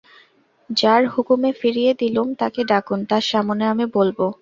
[0.69, 4.19] যাঁর হুকুমে ফিরিয়ে দিলুম তাঁকে ডাকুন, তাঁর সামনে আমি বলব।